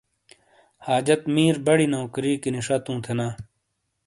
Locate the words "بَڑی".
1.65-1.87